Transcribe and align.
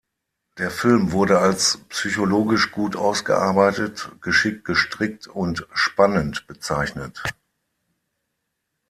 Der 0.57 0.71
Film 0.71 1.11
wurde 1.11 1.37
als 1.37 1.77
„psychologisch 1.89 2.71
gut 2.71 2.95
ausgearbeitet“, 2.95 4.11
„geschickt 4.19 4.65
gestrickt“ 4.65 5.27
und 5.27 5.67
„spannend“ 5.73 6.47
bezeichnet. 6.47 7.21